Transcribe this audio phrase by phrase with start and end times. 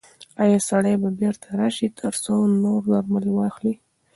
[0.43, 3.73] ایا سړی به بیرته راشي ترڅو نور درمل واخلي؟